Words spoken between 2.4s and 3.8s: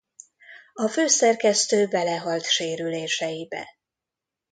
sérüléseibe.